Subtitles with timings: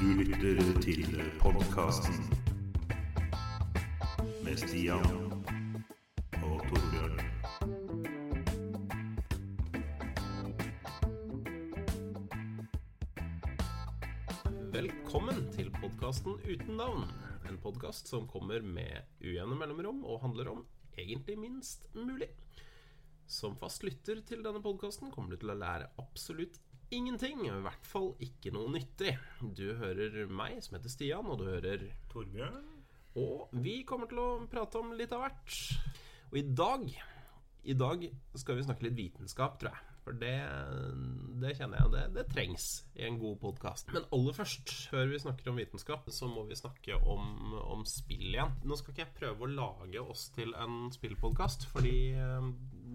[0.00, 2.14] Du lytter til podkasten
[4.40, 5.02] med Stian
[6.38, 7.18] og Torbjørn.
[14.72, 17.04] Velkommen til podkasten Uten navn.
[17.44, 20.64] En podkast som kommer med ujevne mellomrom og handler om
[20.96, 22.30] egentlig minst mulig.
[23.28, 26.56] Som fast lytter til denne podkasten kommer du til å lære absolutt
[26.94, 27.44] ingenting.
[27.46, 29.14] I hvert fall ikke noe nyttig.
[29.40, 32.64] Du hører meg, som heter Stian, og du hører Torbjørn?
[33.20, 35.60] Og vi kommer til å prate om litt av hvert.
[36.30, 36.90] Og i dag
[37.60, 38.04] I dag
[38.40, 39.86] skal vi snakke litt vitenskap, tror jeg.
[40.00, 40.36] For det,
[41.42, 43.90] det kjenner jeg det, det trengs i en god podkast.
[43.92, 48.30] Men aller først, før vi snakker om vitenskap, så må vi snakke om, om spill
[48.30, 48.54] igjen.
[48.64, 52.48] Nå skal ikke jeg prøve å lage oss til en spillpodkast, fordi eh,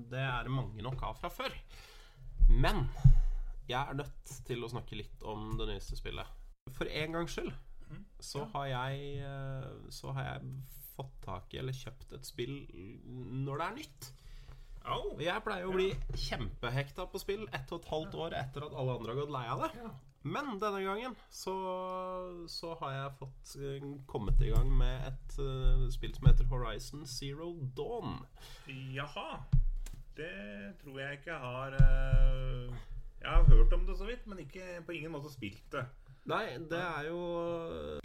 [0.09, 1.53] det er mange nok av fra før.
[2.49, 2.87] Men
[3.69, 6.27] jeg er nødt til å snakke litt om det nyeste spillet.
[6.75, 7.53] For en gangs skyld
[8.19, 10.53] så har jeg eh, Så har jeg
[10.95, 12.53] fått tak i eller kjøpt et spill
[13.45, 14.07] når det er nytt.
[14.85, 18.75] Oh, Jeg pleier å bli kjempehekta på spill ett og et halvt år etter at
[18.77, 19.89] alle andre har gått lei av det.
[20.25, 21.53] Men denne gangen så,
[22.49, 27.03] så har jeg fått eh, kommet i gang med et uh, spill som heter Horizon
[27.09, 28.23] Zero Dawn.
[28.95, 29.41] Jaha.
[30.15, 30.31] Det
[30.81, 32.85] tror jeg ikke har eh,
[33.21, 35.85] Jeg har hørt om det så vidt, men ikke på ingen måte spilt det.
[36.29, 37.19] Nei, det er jo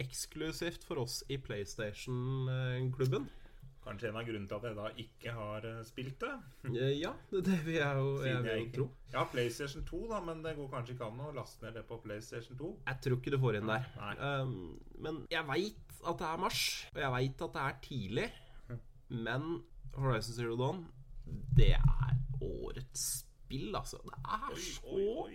[0.01, 3.29] eksklusivt for oss i PlayStation-klubben.
[3.81, 6.33] Kanskje en av grunnene til at jeg da ikke har eh, spilt det.
[6.69, 8.85] Eh, Ja, det, det vil jeg jo, jeg vil tro.
[9.13, 11.97] Ja, PlayStation 2, da, men det går kanskje ikke an å laste ned det på
[12.03, 12.69] PlayStation 2.
[12.91, 13.89] Jeg tror ikke du får inn der.
[14.21, 14.53] Um,
[15.01, 16.61] men jeg veit at det er mars,
[16.93, 18.27] og jeg veit at det er tidlig.
[19.11, 19.49] Men
[19.97, 20.85] Horizon Zero Dawn,
[21.57, 23.27] det er årets spill,
[23.75, 23.97] altså.
[24.05, 25.29] Det er så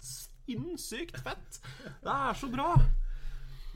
[0.00, 1.60] sinnssykt fett!
[2.02, 2.70] Det er så bra!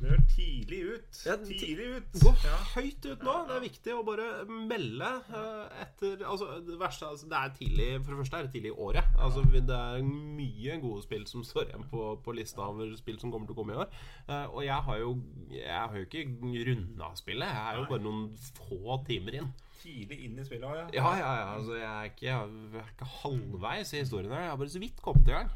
[0.00, 1.18] Det er tidlig ut.
[1.26, 2.06] Ja, Tidlig ut.
[2.22, 2.56] Gå Ja.
[2.74, 3.34] høyt ut nå.
[3.48, 7.88] Det er viktig å bare melde eh, etter Altså, det verste altså, Det er tidlig
[8.04, 9.04] For det første er det tidlig i året.
[9.20, 13.30] Altså, Det er mye gode spill som står igjen på, på lista over spill som
[13.34, 13.90] kommer til å komme i år.
[14.28, 15.10] Eh, og jeg har jo
[15.52, 16.24] Jeg har jo ikke
[16.70, 17.48] runda spillet.
[17.52, 18.24] Jeg er jo bare noen
[18.56, 19.52] få timer inn.
[19.80, 20.88] Tidlig inn i spillet ja.
[20.96, 21.46] Ja, ja, ja.
[21.58, 24.42] Altså, jeg er ikke, jeg er ikke halvveis i historien her.
[24.48, 25.50] Jeg har bare så vidt kommet i gang.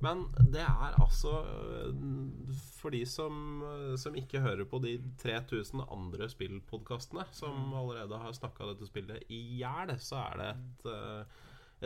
[0.00, 1.94] Men det er altså øh,
[2.78, 8.32] For de som, øh, som ikke hører på de 3000 andre spillpodkastene som allerede har
[8.36, 11.24] snakka dette spillet i hjel, så er det et, øh,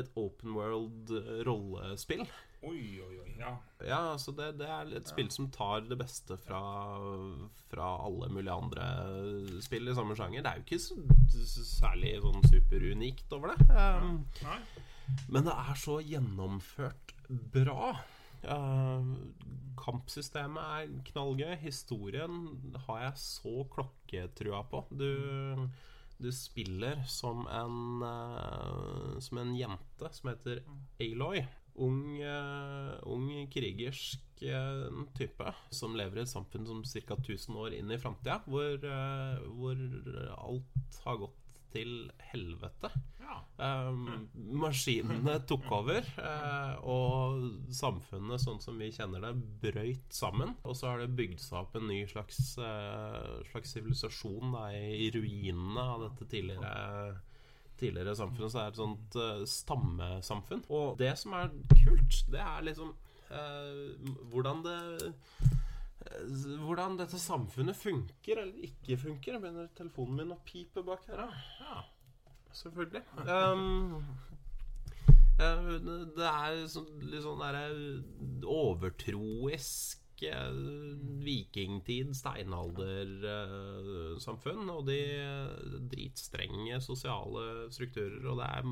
[0.02, 2.22] et open world øh, rollespill.
[2.64, 3.32] Oi, oi, oi.
[3.38, 3.56] Ja.
[3.82, 6.62] Ja, altså det, det er et spill som tar det beste fra,
[7.68, 8.86] fra alle mulige andre
[9.66, 10.46] spill i samme sjanger.
[10.46, 13.66] Det er jo ikke så, særlig sånn superunikt over det.
[13.74, 14.22] Um,
[15.28, 17.94] men det er så gjennomført bra.
[18.44, 19.00] Uh,
[19.80, 21.54] kampsystemet er knallgøy.
[21.62, 22.38] Historien
[22.86, 24.84] har jeg så klokketrua på.
[24.92, 25.68] Du,
[26.20, 30.64] du spiller som en uh, Som en jente som heter
[31.00, 31.44] Aloy.
[31.74, 34.20] Ung, uh, ung krigersk
[35.16, 37.16] type som lever i et samfunn som ca.
[37.16, 38.76] 1000 år inn i framtida, hvor,
[39.56, 39.78] hvor
[40.34, 41.43] alt har gått
[41.74, 41.92] til
[42.30, 42.90] helvete.
[43.24, 43.38] Ja.
[43.88, 44.28] Um,
[44.60, 50.54] maskinene tok over, uh, og samfunnet sånn som vi kjenner det, brøyt sammen.
[50.64, 55.86] Og så har det bygd seg opp en ny slags eh, slags sivilisasjon i ruinene
[55.96, 56.74] av dette tidligere
[57.74, 58.52] Tidligere samfunnet.
[58.52, 60.60] Så det er et sånt uh, stammesamfunn.
[60.70, 62.94] Og det som er kult, det er liksom
[64.30, 64.74] hvordan det
[66.64, 69.32] hvordan dette samfunnet funker eller ikke funker.
[69.36, 71.18] Jeg begynner telefonen min å pipe bak her.
[71.60, 71.76] ja.
[72.54, 73.02] Selvfølgelig.
[73.26, 74.04] Um,
[75.42, 75.64] eh,
[76.14, 77.66] det er sånn, litt sånn derre
[78.46, 80.54] overtroisk eh,
[81.26, 84.70] vikingtid, steinaldersamfunn.
[84.70, 85.02] og de
[85.90, 88.62] dritstrenge sosiale strukturer, og det er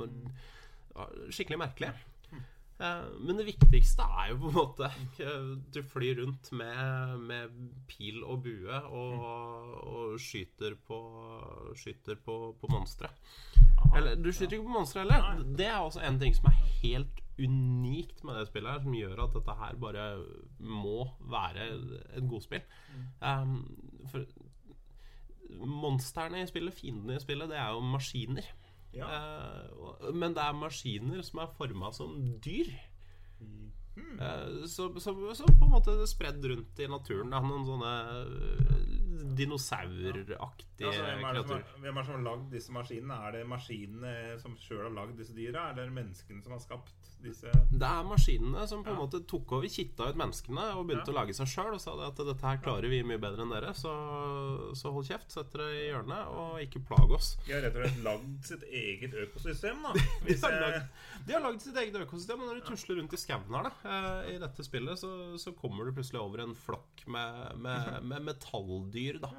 [1.35, 1.90] skikkelig merkelig.
[2.80, 4.88] Eh, Men det viktigste er jo på en måte
[5.22, 7.56] eh, Du flyr rundt med, med
[7.90, 9.26] pil og bue og,
[9.92, 11.00] og skyter på
[11.78, 13.08] Skyter på, på monstre.
[13.96, 15.42] Eller du skyter ikke på monstre heller.
[15.58, 19.22] Det er også en ting som er helt unikt med det spillet, her som gjør
[19.25, 20.06] at dette her bare
[20.60, 21.68] må være
[22.18, 22.62] et godspill.
[23.25, 23.54] Um,
[24.12, 24.26] for
[25.66, 28.46] monstrene i spillet, fiendene i spillet, det er jo maskiner.
[28.92, 29.08] Ja.
[29.08, 32.70] Uh, men det er maskiner som er forma som dyr.
[33.40, 33.70] Mm.
[34.20, 37.32] Uh, så, så, så på en måte spredd rundt i naturen.
[37.32, 37.94] Det er noen sånne
[39.12, 40.37] eh,
[40.82, 43.19] ja, Altså, hvem, er som hvem er det som har lagd disse maskinene?
[43.29, 44.12] Er det maskinene
[44.43, 47.87] som sjøl har lagd disse dyra, eller er det menneskene som har skapt disse Det
[47.87, 49.03] er maskinene som på en Ja.
[49.05, 51.14] måte tok over, kitta ut menneskene og begynte Ja.
[51.14, 53.53] å lage seg sjøl og sa det at dette her klarer vi mye bedre enn
[53.55, 53.93] dere, så,
[54.75, 57.37] så hold kjeft, sett dere i hjørnet og ikke plag oss.
[57.47, 59.93] De har rett og slett lagd sitt eget økosystem, da.
[60.26, 60.88] De har, lagd,
[61.26, 63.73] de har lagd sitt eget økosystem, og når du tusler rundt i skauen her, da,
[63.87, 68.23] eh, i dette spillet, så, så kommer du plutselig over en flokk med, med, med
[68.23, 69.31] metalldyr, da.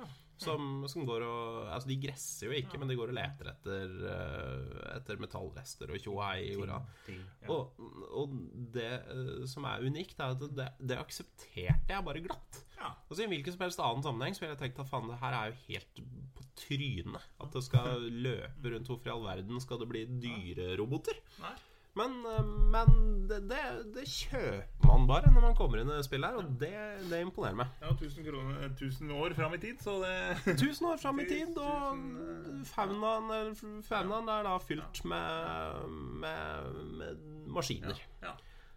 [0.44, 3.92] Som, som går og Altså, de gresser jo ikke, men de går og leter etter,
[4.12, 6.80] eh, etter metallrester og tjohei i jorda.
[7.08, 7.48] ja.
[7.54, 7.78] Og,
[8.20, 8.34] og
[8.74, 12.64] det eh, som er unikt, er at det, det aksepterte jeg bare glatt.
[12.84, 15.20] Altså I en hvilken som helst annen sammenheng Så ville jeg tenkt at faen, det
[15.22, 16.02] her er jo helt
[16.36, 17.30] på trynet.
[17.40, 21.22] At det skal løpe rundt hvorfor i all verden skal det bli dyreroboter.
[21.46, 21.54] Nei.
[21.96, 22.88] Men, eh, men
[23.30, 23.62] det, det,
[23.94, 26.72] det kjøper man bare når man kommer inn i spillet her, og det,
[27.12, 27.76] det imponerer meg.
[27.84, 31.58] Ja, 1000, kroner, 1000 år fram i tid, så det Tusen år fram i tid,
[31.62, 33.54] og eh, faunaen,
[33.86, 35.92] faunaen er da fylt med,
[36.24, 38.02] med, med maskiner.
[38.24, 38.34] Ja.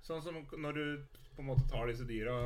[0.06, 0.84] Sånn som når du
[1.36, 2.36] på en måte tar disse dyra,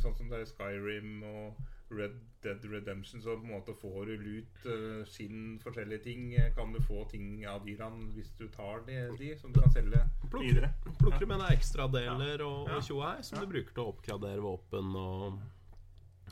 [0.00, 1.56] sånn som det er Skyrim og
[1.90, 6.24] Red Dead Redemption, så på en måte får du lut, eh, skinn, forskjellige ting.
[6.54, 10.02] Kan du få ting av dyrene hvis du tar de, de som du kan selge
[10.30, 10.72] Plukker, videre?
[10.98, 12.74] plukker du med deg ekstradeler og, Ja.
[12.74, 15.38] her, tjohei som du bruker til å oppgradere våpen og,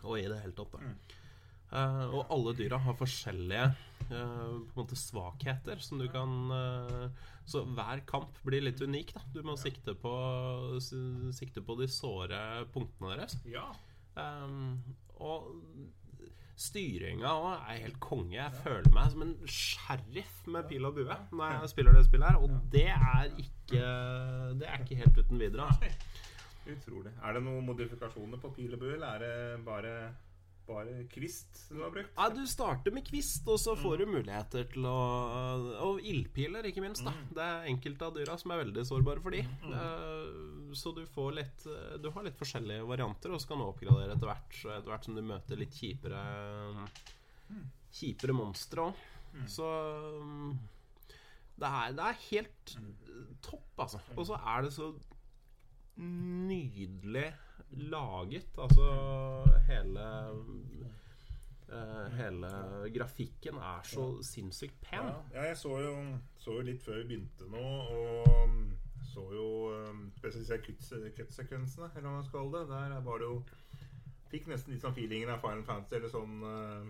[0.03, 0.75] og i det hele tatt.
[0.81, 0.97] Mm.
[1.75, 3.65] Uh, og alle dyra har forskjellige
[4.11, 7.09] uh, på en måte svakheter som du kan uh,
[7.51, 9.15] Så hver kamp blir litt unik.
[9.17, 10.13] da Du må sikte, på,
[11.35, 12.39] sikte på de såre
[12.73, 13.35] punktene deres.
[13.49, 13.73] Ja.
[14.15, 14.79] Um,
[15.23, 15.51] og
[16.65, 18.37] styringa òg er helt konge.
[18.37, 22.31] Jeg føler meg som en sheriff med pil og bue når jeg spiller det spillet
[22.31, 23.83] her, og det er ikke
[24.61, 25.67] Det er ikke helt uten videre.
[25.67, 25.91] Altså.
[26.65, 27.13] Utrolig.
[27.21, 29.95] Er det noen modifikasjoner på pil og bue, eller er det bare,
[30.67, 32.13] bare kvist du har brukt?
[32.17, 34.97] Ja, du starter med kvist, og så får du muligheter til å
[35.85, 37.05] Og ildpiler, ikke minst.
[37.05, 39.43] da Det er enkelte av dyra som er veldig sårbare for de.
[39.65, 40.73] Mm.
[40.75, 41.67] Så du får litt
[42.03, 44.61] Du har litt forskjellige varianter, og så kan du oppgradere etter hvert.
[44.79, 46.23] Etter hvert som du møter litt kjipere
[47.95, 49.03] Kjipere monstre òg.
[49.51, 49.67] Så
[50.23, 50.55] mm,
[51.61, 52.73] det er, det er helt
[53.45, 54.01] topp, altså.
[54.17, 54.89] Og så er det så
[56.01, 57.29] nydelig
[57.77, 58.59] laget.
[58.59, 58.87] Altså
[59.69, 60.05] hele
[61.73, 62.51] uh, Hele
[62.95, 65.09] grafikken er så sinnssykt pen.
[65.35, 65.95] Ja, jeg så jo,
[66.39, 68.61] så jo litt før vi begynte nå, og um,
[69.11, 72.69] så jo um, spesielt kutt- kuttsekvensene, eller hva man skal kalle det.
[72.71, 73.43] Der var det jo
[74.35, 76.89] Fikk nesten litt sånn feelingen av Final Fantasy eller sånn uh,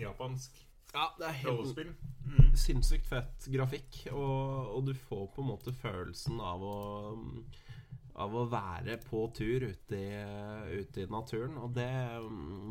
[0.00, 0.56] japansk
[0.94, 1.78] Ja, det er helt.
[2.26, 2.54] Mm.
[2.58, 6.76] sinnssykt fett grafikk, og, og du får på en måte følelsen av å
[8.14, 10.20] av å være på tur ute i,
[10.80, 11.90] ute i naturen, og det,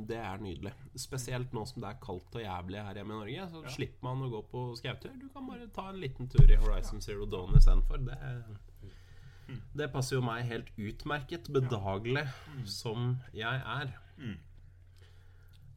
[0.10, 0.74] det er nydelig.
[1.00, 4.26] Spesielt nå som det er kaldt og jævlig her hjemme i Norge, så slipper man
[4.28, 5.16] å gå på skautur.
[5.22, 8.04] Du kan bare ta en liten tur i Horizon Zero Dawn istedenfor.
[8.10, 12.28] Det, det passer jo meg helt utmerket, bedagelig
[12.70, 13.96] som jeg er.
[14.20, 14.38] Mm.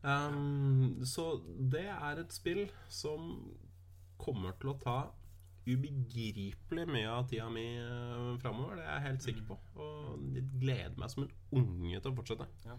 [0.02, 3.36] Um, så det er et spill som
[4.18, 4.96] kommer til å ta
[5.66, 8.80] ubegripelig mye av tida mi uh, framover.
[8.80, 9.58] Det er jeg helt sikker på.
[9.82, 12.48] Og jeg gleder meg som en unge til å fortsette.
[12.66, 12.78] Ja.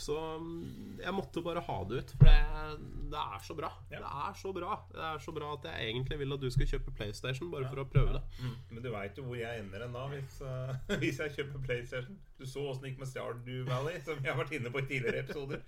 [0.00, 3.70] Så um, jeg måtte bare ha det ut, for det, det er så bra.
[3.92, 4.00] Ja.
[4.00, 6.70] Det er så bra Det er så bra at jeg egentlig vil at du skal
[6.70, 8.22] kjøpe PlayStation bare for å prøve det.
[8.40, 8.56] Mm.
[8.70, 12.18] Men du veit jo hvor jeg ender hen da hvis, uh, hvis jeg kjøper PlayStation.
[12.40, 14.88] Du så åssen det gikk med Stardew Valley, som jeg har vært inne på i
[14.88, 15.60] tidligere episoder.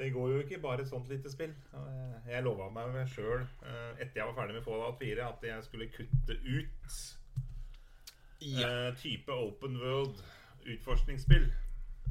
[0.00, 1.52] Det går jo ikke bare et sånt lite spill.
[2.24, 3.44] Jeg lova meg sjøl
[4.00, 6.94] etter jeg var ferdig med Fallout 4, at jeg skulle kutte ut
[8.40, 10.22] eh, type open world
[10.66, 11.52] utforskningsspill.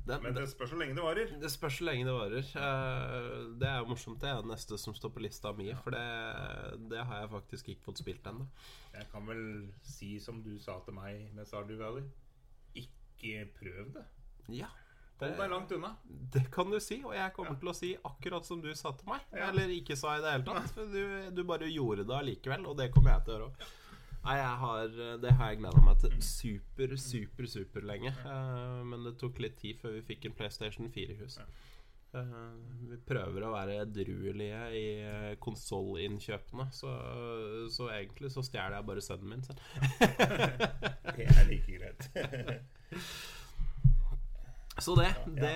[0.09, 1.33] Det, Men det, spørs hvor lenge det varer.
[1.43, 2.47] det spørs hvor lenge det varer.
[2.63, 4.19] Eh, Det er jo morsomt.
[4.23, 7.69] Det er det neste som står på lista mi, for det, det har jeg faktisk
[7.75, 8.47] ikke fått spilt ennå.
[8.95, 9.43] Jeg kan vel
[9.85, 12.07] si som du sa til meg med Stardew Valley.
[12.75, 14.05] Ikke prøv det.
[14.61, 14.69] Ja.
[15.19, 15.89] Hold deg langt unna.
[16.31, 19.09] Det kan du si, og jeg kommer til å si akkurat som du sa til
[19.11, 19.25] meg.
[19.35, 19.49] Ja.
[19.49, 20.71] Eller ikke sa i det hele tatt.
[20.77, 23.67] For du, du bare gjorde det allikevel, og det kommer jeg til å gjøre òg.
[24.25, 28.11] Nei, jeg har, det har jeg gleda meg til super, super, super lenge.
[28.25, 31.39] Uh, men det tok litt tid før vi fikk en PlayStation 4 i hus.
[32.09, 32.57] Uh,
[32.89, 34.85] vi prøver å være edruelige i
[35.45, 36.93] konsollinnkjøpene, så,
[37.71, 39.61] så egentlig så stjeler jeg bare sønnen min selv.
[41.19, 42.09] Det er like greit.
[44.79, 45.49] Så det, det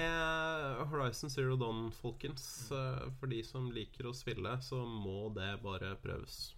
[0.91, 2.72] Horizon Zero Dawn, folkens.
[2.75, 6.50] eh, For de som liker å spille, så må det bare prøves.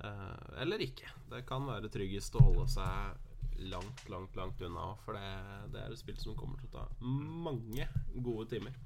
[0.00, 1.10] Eh, eller ikke.
[1.30, 3.28] Det kan være tryggest å holde seg
[3.72, 4.92] langt, langt, langt unna.
[5.04, 5.26] For det,
[5.74, 8.78] det er et spill som kommer til å ta mange gode timer.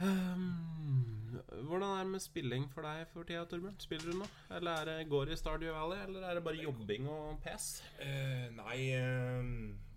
[0.00, 3.76] Um, hvordan er det med spilling for deg for tida, Torbjørn?
[3.84, 4.28] Spiller du nå?
[4.56, 7.66] Eller er det, går i Stardew Valley, eller er det bare jobbing og pes?
[8.00, 9.50] Uh, nei, uh,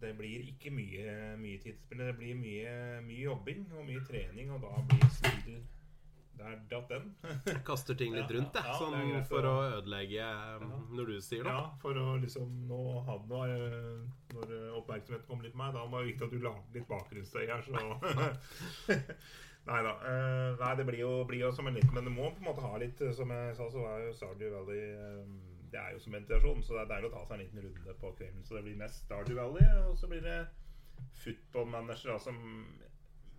[0.03, 2.03] det blir ikke mye, mye tidsspill.
[2.03, 2.75] Det blir mye,
[3.07, 5.63] mye jobbing og mye trening, og da blir spill
[6.37, 7.11] Der datt den.
[7.67, 8.63] Kaster ting litt rundt, jeg.
[8.65, 10.25] ja, det sånn greit for å å- ødelegge
[10.63, 11.53] um, når du sier noe.
[11.53, 15.61] Ja, for å liksom nå ha nå er det- Når eh, oppmerksomheten kommer litt på
[15.61, 17.73] meg, da må det viktig at du lager litt bakgrunnsstøy her, så
[19.63, 19.91] Nei da.
[20.11, 22.47] eh, nei, det blir jo, blir jo som en liten Men du må på en
[22.49, 25.21] måte ha litt eh, Som jeg sa, så er jo Stardew Valley eh,
[25.71, 27.95] Det er jo som meditasjon, så det er deilig å ta seg en liten runde
[28.01, 28.43] på kvelden.
[28.43, 30.35] Så det blir mest Stardew Valley, og så blir det
[31.23, 32.41] football manager, da, som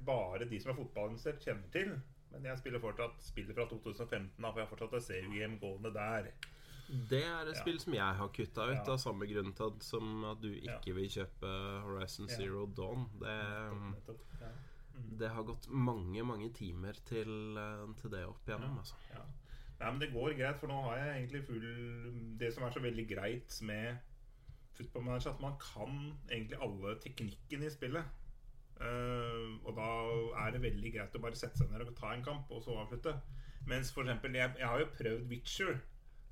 [0.05, 1.93] bare de som er fotballinteressert, kjenner til.
[2.35, 5.93] Men jeg spiller fortsatt spillet fra 2015, da, for jeg har fortsatt et CUGM gående
[5.95, 6.31] der.
[7.11, 7.61] Det er et Ja.
[7.63, 10.87] spill som jeg har kutta ut, av samme grunn til at, som at du ikke
[10.87, 10.95] Ja.
[10.95, 12.29] vil kjøpe Horizon.
[12.29, 13.07] Zero Dawn.
[13.21, 13.37] Det,
[13.95, 14.21] Nettopp,
[15.19, 18.79] det har gått mange, mange timer til, eh, til det opp igjennom.
[18.79, 18.95] Altså.
[19.15, 19.23] Ja.
[19.81, 22.81] Nei, men det går greit, for nå har jeg egentlig full Det som er så
[22.81, 23.99] veldig greit med
[24.75, 28.05] Football Manager, at man kan egentlig alle teknikkene i spillet.
[28.83, 29.89] Eh, og da
[30.45, 32.77] er det veldig greit å bare sette seg ned og ta en kamp, og så
[32.83, 33.17] avslutte.
[33.71, 35.77] Mens for eksempel Jeg, jeg har jo prøvd Witcher,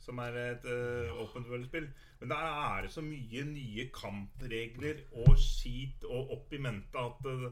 [0.02, 1.86] som er et uh, open world-spill.
[2.20, 7.28] Men der er det så mye nye kampregler og skit og opp i mente at
[7.30, 7.46] uh,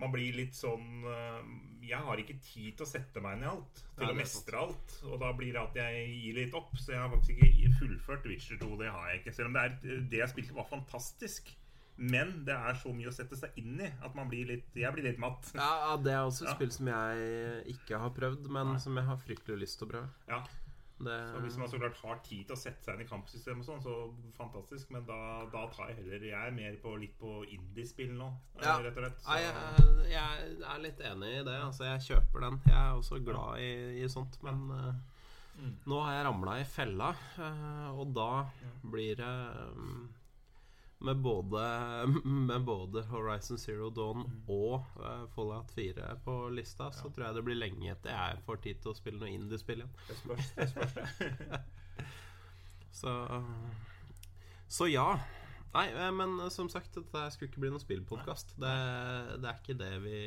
[0.00, 1.50] man blir litt sånn eh,
[1.86, 3.82] Jeg har ikke tid til å sette meg ned i alt.
[3.94, 4.94] Til Nei, å mestre alt.
[5.06, 6.72] Og da blir det at jeg gir litt opp.
[6.80, 8.72] Så jeg har faktisk ikke fullført Witcher 2.
[8.80, 9.34] Det har jeg ikke.
[9.36, 11.52] Selv om det, er, det jeg spilte, var fantastisk.
[11.96, 14.92] Men det er så mye å sette seg inn i at man blir litt Jeg
[14.96, 15.52] blir litt matt.
[15.54, 16.54] Ja, Det er også et Ja.
[16.56, 18.78] spill som jeg ikke har prøvd, men Nei.
[18.78, 20.08] som jeg har fryktelig lyst til å prøve.
[20.28, 20.42] Ja,
[20.98, 23.64] Det, så Hvis man så klart har tid til å sette seg inn i kampsystemet,
[23.66, 24.90] sånn, så fantastisk.
[24.90, 28.62] Men da, da tar jeg heller Jeg er mer på, litt på indiespill nå, eh,
[28.62, 28.76] Ja.
[28.78, 29.18] rett og slett.
[29.20, 31.58] Så, jeg, jeg er litt enig i det.
[31.62, 32.60] Altså, jeg kjøper den.
[32.66, 34.94] Jeg er også glad i, i sånt, men eh,
[35.56, 35.76] Mm.
[35.86, 38.44] nå har jeg ramla i fella, uh, og da
[38.82, 40.08] blir det um,
[41.04, 41.62] med både,
[42.48, 44.40] med både Horizon Zero Dawn Mm.
[44.48, 48.60] og uh, Fallout 4 på lista, så tror jeg det blir lenge etter jeg får
[48.64, 49.94] tid til å spille noe indiespill igjen.
[50.08, 50.52] det spørs.
[50.56, 50.98] Det spørs.
[53.00, 53.10] Så
[54.70, 55.08] Så ja.
[55.74, 58.54] Nei, eh, men eh, som sagt, dette skulle ikke bli noen spillpodkast.
[58.62, 58.74] Det,
[59.42, 60.18] det er ikke det vi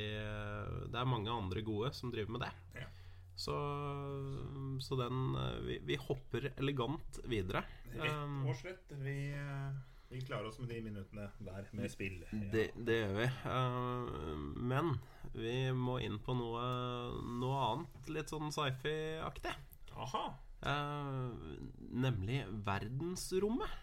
[0.91, 2.51] Det er mange andre gode som driver med det.
[2.81, 2.89] Ja.
[3.37, 3.55] Så,
[4.81, 7.61] så den vi, vi hopper elegant videre.
[7.93, 8.91] Rett og slett.
[8.99, 9.15] Vi,
[10.09, 12.21] vi klarer oss med de minuttene der med spill.
[12.31, 12.39] Ja.
[12.53, 13.27] det, det gjør vi.
[13.45, 14.37] Uh,
[14.71, 14.93] men
[15.35, 16.61] vi må inn på noe,
[17.41, 19.51] noe annet, litt sånn sci-fi-aktig.
[19.97, 20.23] Aha.
[20.61, 21.27] Eh,
[21.93, 23.75] nemlig verdensrommet.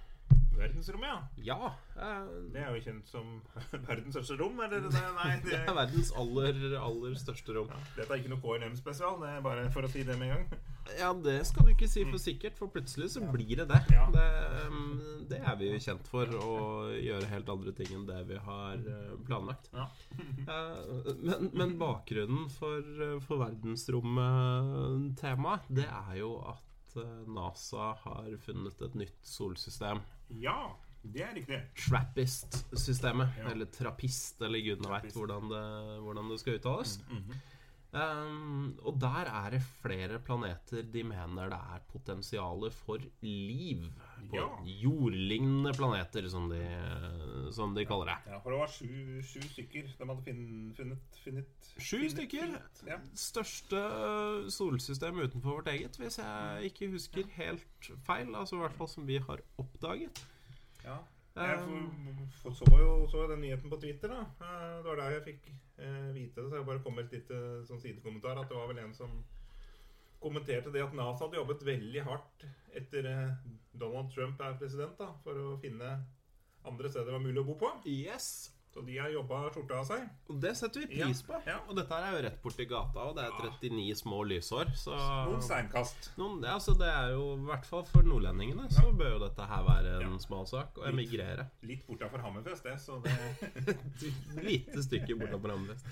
[0.55, 1.11] Verdensrommet,
[1.43, 1.55] ja.
[1.59, 1.71] Ja.
[1.99, 3.33] uh, Det er jo kjent som
[3.89, 4.87] verdens største rom, eller?
[4.95, 7.71] Det, nei, Det det, er verdens aller, aller største rom.
[7.71, 10.37] ja, dette er ikke noe KLM-spesial, det er bare for å si det med en
[10.39, 10.65] gang.
[10.99, 13.81] Ja, det skal du ikke si for sikkert, for plutselig så blir det det.
[14.15, 14.27] Det,
[14.69, 15.01] um,
[15.31, 16.39] det er vi jo kjent for, å
[16.93, 19.65] gjøre helt andre ting enn det vi har uh, planlagt.
[19.75, 19.87] Ja.
[20.45, 20.77] Eh,
[21.25, 26.93] men, men bakgrunnen for, uh, for verdensrommet-temaet, det er jo at
[27.33, 29.99] NASA har funnet et nytt solsystem.
[30.43, 31.61] Ja, det er riktig.
[31.87, 33.29] Trappist-systemet.
[33.41, 33.47] Ja.
[33.55, 35.45] Eller trappist, eller gudene veit hvordan,
[36.05, 36.91] hvordan det skal uttales.
[37.09, 37.33] Mhm.
[37.95, 43.85] Um, og der er det flere planeter de mener det er potensial for liv.
[44.31, 44.49] På Ja.
[44.83, 46.59] jordlignende planeter, som de,
[47.53, 48.17] som de kaller det.
[48.33, 50.81] Ja, for det var sju, sju stykker de hadde funnet,
[51.23, 52.57] funnet, Sju stykker.
[52.89, 52.99] Ja.
[53.15, 53.85] Største
[54.51, 58.35] solsystem utenfor vårt eget, hvis jeg ikke husker helt feil.
[58.35, 60.25] Altså i hvert fall som vi har oppdaget.
[60.85, 60.99] ja.
[61.35, 61.63] Jeg
[62.43, 64.09] for, så jo så den nyheten på Twitter.
[64.09, 65.49] da Eh, Det var der jeg fikk
[65.79, 66.51] eh, vite det.
[66.51, 68.39] Så jeg bare kom med et lite sånn sidekommentar.
[68.39, 69.25] At det var vel en som
[70.23, 75.11] kommenterte det at NASA hadde jobbet veldig hardt etter eh, Donald Trump er president, da
[75.25, 75.91] for å finne
[76.65, 77.73] andre steder det var mulig å bo på.
[77.85, 78.31] yes!
[78.75, 80.01] Så de har jobba skjorta av seg.
[80.33, 81.37] Og det setter vi pris på.
[81.47, 81.61] Ja.
[81.71, 83.51] Og dette her er jo rett borti gata, og det er Ja.
[83.63, 84.73] 39 små lysår.
[84.75, 86.09] Så Noen steinkast.
[86.19, 89.47] Noen, ja, så det er jo i hvert fall for nordlendingene så bør jo dette
[89.47, 90.19] her være en Ja.
[90.19, 91.47] smal sak å emigrere.
[91.63, 92.81] Litt bortafor Hammerfest, det.
[92.83, 93.15] Så det
[94.51, 95.87] Lite stykke bortafor Hammerfest.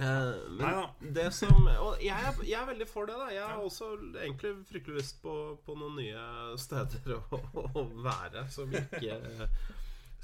[0.00, 3.26] Eh, men det som Og jeg er, jeg er veldig for det, da.
[3.32, 3.90] Jeg har også
[4.22, 5.34] egentlig fryktelig lyst på,
[5.66, 7.40] på noen nye steder å,
[7.76, 9.18] å være som ikke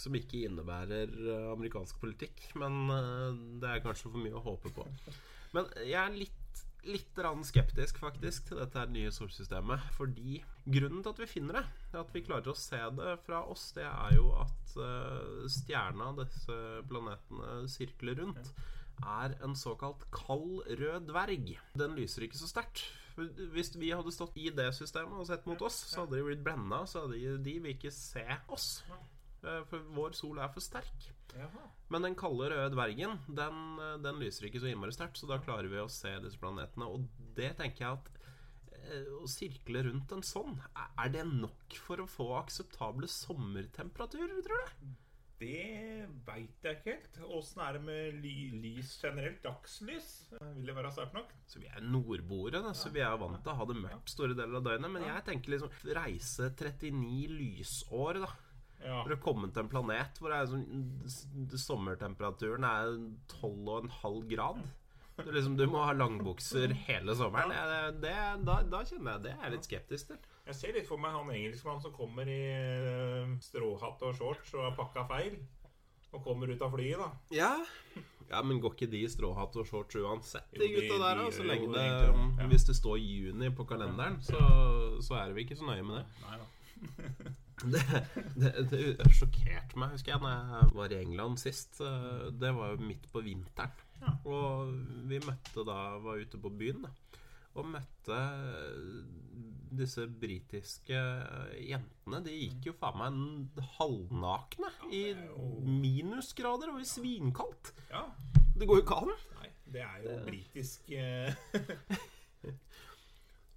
[0.00, 2.45] som ikke innebærer eh, amerikansk politikk.
[2.61, 4.87] Men eh, det er kanskje for mye å håpe på.
[5.57, 6.37] Men jeg er litt
[6.87, 9.90] litt skeptisk faktisk til dette her nye solsystemet.
[9.97, 11.64] Fordi grunnen til at vi finner det,
[11.99, 16.59] at vi klarer å se det fra oss, det er jo at uh, stjerna disse
[16.88, 18.52] planetene sirkler rundt,
[18.99, 21.52] er en såkalt kald rød dverg.
[21.78, 22.87] Den lyser ikke så sterkt.
[23.52, 26.45] Hvis vi hadde stått i det systemet og sett mot oss, så hadde de blitt
[26.47, 28.25] blenda, så hadde de, de vil ikke se
[28.55, 28.78] oss.
[29.40, 31.09] For vår sol er for sterk.
[31.37, 31.66] Jaha.
[31.92, 33.59] Men den kalde røde dvergen den,
[34.02, 36.88] den lyser ikke så innmari sterkt, så da klarer vi å se disse planetene.
[36.88, 37.04] Og
[37.37, 38.09] det tenker jeg at
[38.83, 44.64] eh, å sirkle rundt en sånn, er- det nok for å få akseptable sommertemperaturer, tror
[44.64, 44.88] du?
[45.38, 47.18] Det veit jeg ikke helt.
[47.38, 49.38] Åssen er det med ly lys generelt?
[49.45, 50.09] Dagslys?
[50.35, 51.30] Vil det være sterkt nok?
[51.47, 54.35] Så vi er nordboere, da, så vi er vant til å ha det mørkt store
[54.35, 54.90] deler av døgnet.
[54.97, 58.33] Men jeg tenker liksom reise 39 lysår, da.
[58.85, 59.00] Ja.
[59.02, 60.66] For å komme til en planet hvor er sånn,
[61.58, 62.92] sommertemperaturen er
[63.32, 64.62] 12,5 grad.
[65.18, 67.50] Du, liksom, du må ha langbukser hele sommeren.
[67.50, 68.16] Det, det,
[68.47, 70.20] da, da kjenner jeg det er litt skeptisk til.
[70.49, 74.68] Jeg ser litt for meg han engelskmannen som kommer i eh, stråhatt og shorts og
[74.68, 75.40] har pakka feil.
[76.14, 77.08] Og kommer ut av flyet, da.
[77.35, 77.50] Ja.
[78.30, 81.20] ja, men går ikke de i stråhatt og shorts uansett, de gutta der?
[81.20, 81.26] da?
[81.35, 82.47] Så lenge det ja.
[82.49, 84.40] Hvis det står juni på kalenderen, så,
[85.04, 86.06] så er vi ikke så nøye med det.
[86.25, 87.35] Nei da.
[87.59, 87.83] Det,
[88.38, 91.81] det, det sjokkerte meg, husker jeg, når jeg var i England sist.
[92.38, 93.85] Det var jo midt på vinteren.
[93.99, 94.15] Ja.
[94.31, 94.75] Og
[95.11, 96.93] vi møtte da Var ute på byen, da.
[97.59, 98.19] Og møtte
[99.79, 100.99] disse britiske
[101.59, 102.21] jentene.
[102.25, 105.25] De gikk jo faen meg halvnakne i er
[105.67, 106.71] minusgrader.
[106.71, 107.73] Det var svinkaldt.
[107.91, 108.07] Ja.
[108.59, 109.12] Det går jo ikke an.
[109.38, 111.35] Nei, det er jo britisk eh,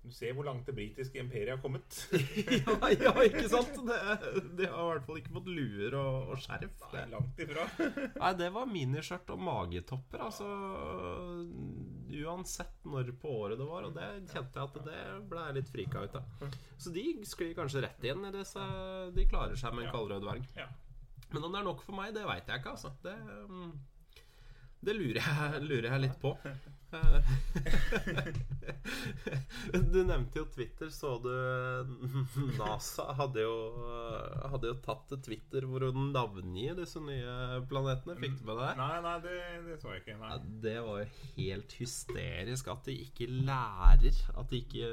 [0.01, 1.98] Du ser hvor langt det britiske imperiet har kommet.
[2.65, 3.75] ja, ja, ikke sant?
[3.86, 3.98] Det,
[4.58, 6.88] de har i hvert fall ikke fått luer og, og skjerf.
[6.96, 7.67] Nei, langt ifra.
[8.24, 10.48] Nei, det var miniskjørt og magetopper, altså.
[12.22, 13.86] Uansett når på året det var.
[13.91, 16.50] Og det kjente jeg at det ble litt frika ut av.
[16.81, 18.65] Så de sklir kanskje rett inn i disse
[19.13, 20.50] De klarer seg med en kaldrød dverg.
[21.31, 22.91] Men om det er nok for meg, det veit jeg ikke, altså.
[23.05, 23.13] Det,
[23.53, 23.72] mm,
[24.81, 26.34] det lurer, jeg, lurer jeg litt på.
[29.91, 31.31] Du nevnte jo Twitter, så du
[32.57, 33.55] NASA hadde jo,
[34.51, 38.18] hadde jo tatt til Twitter hvor hun navngir disse nye planetene.
[38.20, 38.75] Fikk du med deg det?
[38.81, 39.35] Nei, nei, det,
[39.70, 40.18] det så jeg ikke.
[40.20, 44.87] Ja, det var jo helt hysterisk at de ikke lærer At de ikke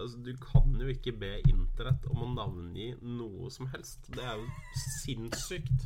[0.00, 4.00] Altså, du kan jo ikke be Internett om å navngi noe som helst.
[4.14, 4.46] Det er jo
[5.02, 5.80] sinnssykt.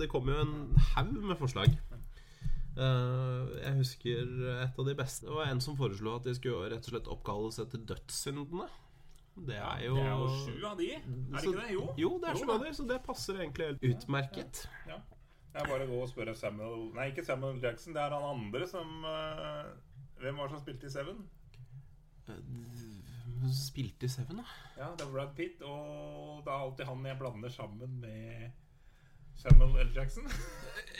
[0.00, 0.54] Det kom jo en
[0.94, 1.70] haug med forslag.
[2.72, 4.30] Eh, jeg husker
[4.62, 5.26] et av de beste.
[5.28, 8.68] Det var en som foreslo at de skulle rett og slett oppkalles etter dødssyndene.
[9.48, 10.88] Det er jo Det er jo sju av de.
[10.92, 11.68] Er det ikke det?
[11.72, 11.84] Jo.
[12.00, 14.66] Jo, det er sju av de, så det passer egentlig helt utmerket.
[14.88, 14.98] Ja.
[15.52, 17.92] Det er bare gå og spørre Samuel Nei, ikke Samuel Jackson.
[17.92, 19.66] Det er han andre som eh,
[20.22, 21.18] Hvem var det som spilte i Seven?
[22.32, 24.44] Eh, Spilte i Seven, da?
[24.78, 28.52] Ja, det er Brad Pitt, og det er alltid han jeg blander sammen med
[29.36, 29.92] Samuel L.
[29.96, 30.28] Jackson.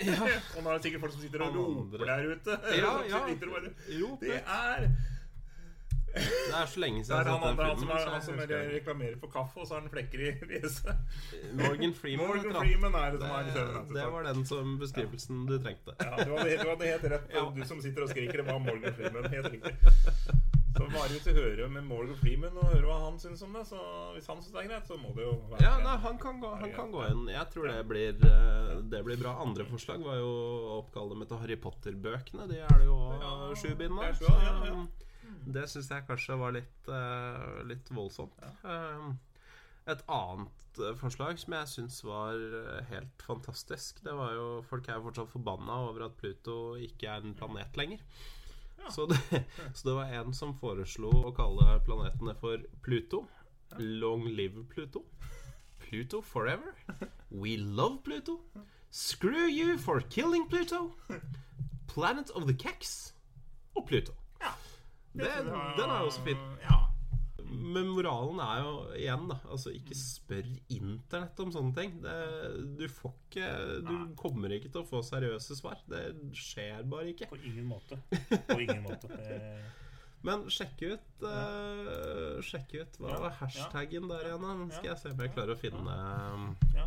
[0.03, 0.17] Ja.
[0.57, 2.55] og nå er det sikkert folk som sitter og roper der ute.
[2.75, 3.19] Ja, ja.
[3.53, 4.87] bare, Jo, Det det, er
[6.15, 8.23] det er så lenge siden jeg har sett den den han som, er, han jeg
[8.23, 8.41] som
[8.75, 10.97] reklamerer for kaffe, og så har han flekker i fjeset.
[11.61, 12.27] Morgan Freeman.
[12.27, 12.59] Morgan heter.
[12.61, 13.95] Freeman er det som er Det, altså.
[13.95, 15.97] det var den som beskrivelsen du trengte.
[16.01, 17.31] Ja, du hadde, du hadde helt rett.
[17.33, 17.47] Ja.
[17.57, 19.31] Du som sitter og skriker, det var Morgan Freeman.
[19.33, 19.75] Helt riktig.
[20.73, 23.67] Så Marius vil høre med Morgan Freeman og høre hva han syns om det.
[23.69, 23.79] Så
[24.15, 26.39] hvis han syns det er greit, så må det jo være Ja, nei, han kan,
[26.41, 27.27] gå, han kan gå inn.
[27.33, 29.35] Jeg tror det blir, eh, det blir bra.
[29.45, 32.49] Andre forslag var jo å oppkalle dem etter Harry Potter-bøkene.
[32.51, 34.25] De er det jo Ja, sju bind av.
[34.25, 34.81] ja, ja.
[35.53, 38.33] Det syns jeg kanskje var litt, eh, litt voldsomt.
[38.65, 39.13] Eh,
[39.93, 42.39] Et annet eh, forslag som jeg syns var
[42.89, 47.21] helt fantastisk, det var jo Folk er jo fortsatt forbanna over at Pluto ikke er
[47.27, 47.99] en planet lenger.
[48.91, 49.19] Så, det,
[49.75, 53.25] så det var en som foreslo å kalle planetene for Pluto.
[53.79, 55.05] Long live Pluto.
[55.79, 56.75] Pluto forever.
[57.31, 58.41] We love Pluto.
[58.91, 60.93] Screw you for killing Pluto.
[61.89, 63.15] Planet of the Cacks.
[63.75, 64.13] og Pluto.
[64.41, 64.53] Ja.
[65.13, 66.37] Det, synes den er jo så fin.
[66.63, 66.79] Ja.
[67.53, 71.95] Men moralen er jo igjen, da Altså, ikke spør internett om sånne ting.
[72.05, 72.17] Det,
[72.81, 73.51] du får ikke
[73.85, 74.01] Du Nei.
[74.19, 75.83] kommer ikke til å få seriøse svar.
[75.91, 76.03] Det
[76.39, 77.29] skjer bare ikke.
[77.31, 78.01] På ingen måte.
[78.49, 79.13] På ingen måte.
[79.23, 79.63] Eh,
[80.23, 84.45] Men sjekk ut uh, Sjekk ut Hva Ja, var hashtaggen der igjen?
[84.45, 84.67] da?
[84.77, 85.97] Skal jeg se om jeg klarer å finne
[86.37, 86.45] um,
[86.77, 86.85] ja.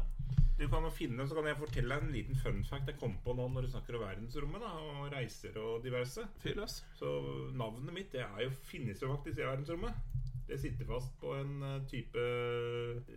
[0.56, 3.18] Du kan jo finne, Så kan jeg fortelle deg en liten fun fact jeg kom
[3.26, 6.24] på nå når du snakker om verdensrommet da, og reiser og diverse.
[6.40, 6.78] Fyr løs.
[6.96, 7.12] Så
[7.60, 10.00] navnet mitt det er jo, finnes jo faktisk i verdensrommet.
[10.46, 12.24] Det sitter fast på en eh, type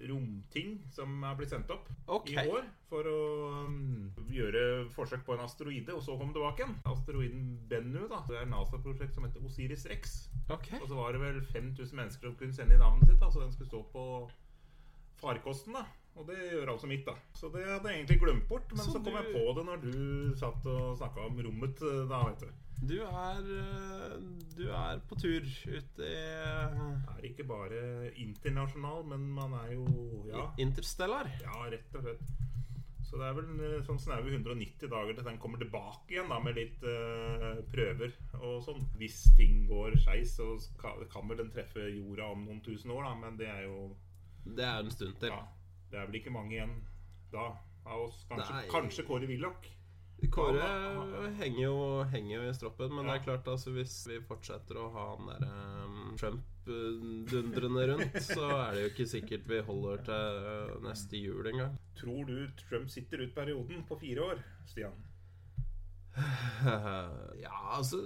[0.08, 2.40] romting som er blitt sendt opp okay.
[2.40, 3.18] i år for å
[3.66, 4.62] um, gjøre
[4.94, 6.76] forsøk på en asteroide, og så komme tilbake igjen.
[6.88, 8.22] Asteroiden Bennu, da.
[8.28, 10.18] Det er et NASA-prosjekt som heter Osiris Rex.
[10.48, 10.80] Okay.
[10.80, 13.44] Og så var det vel 5000 mennesker som kunne sende inn navnet sitt, da, så
[13.44, 14.04] den skulle stå på
[15.20, 15.76] farkosten.
[15.76, 15.84] da
[16.18, 17.14] Og det gjør altså mitt, da.
[17.36, 18.72] Så det hadde jeg egentlig glemt bort.
[18.72, 19.94] Men Så så, kom du- jeg på det når du
[20.36, 22.48] satt og snakka om rommet eh, da, vet du.
[22.78, 24.18] Du er eh,
[24.56, 29.86] Du er på tur ute i Er ikke bare internasjonal, men man er jo
[30.28, 31.30] Ja, Interstellar.
[31.42, 32.30] ja rett og slett.
[33.08, 36.38] Så det er vel eh, sånn snaue 190 dager til den kommer tilbake igjen, da
[36.44, 38.82] med litt uh, prøver og sånn.
[39.00, 43.14] Hvis ting går skeis, så kan vel den treffe jorda om noen tusen år, da,
[43.22, 43.94] men det er jo
[44.44, 45.32] Det er en stund til.
[45.32, 45.40] Ja,
[45.88, 46.76] det er vel ikke mange igjen
[47.32, 47.48] da
[47.88, 48.20] av oss.
[48.28, 49.72] Kanskje, kanskje Kåre Willoch.
[50.26, 51.74] Kåre henger jo,
[52.11, 55.28] henger jo i stroppen, men det er klart altså hvis vi fortsetter å ha han
[55.31, 60.40] der um, Trump eh, dundrende rundt, så er det jo ikke sikkert vi holder til
[60.50, 61.78] eh, neste jul engang.
[62.00, 64.98] Tror du Trump sitter ut perioden på fire år, Stian?
[67.44, 68.00] Ja, altså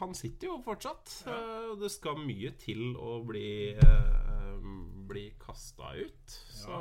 [0.00, 1.12] Han sitter jo fortsatt.
[1.26, 1.36] Ja.
[1.36, 4.70] eh, det skal mye til å bli uh,
[5.04, 6.38] Bli kasta ut.
[6.48, 6.78] Så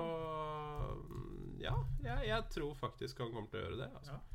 [1.60, 1.73] ja,
[2.04, 3.89] jeg, jeg tror faktisk han kommer til å gjøre det.
[3.99, 4.15] Altså.
[4.15, 4.33] Ja.